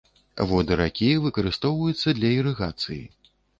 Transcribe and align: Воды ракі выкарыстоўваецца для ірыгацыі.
Воды 0.51 0.77
ракі 0.79 1.09
выкарыстоўваецца 1.27 2.17
для 2.23 2.29
ірыгацыі. 2.39 3.01